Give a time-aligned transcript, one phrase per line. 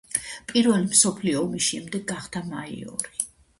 [0.51, 3.25] პირველი მსოფლიო ომის შემდეგ გახდა მაიორი.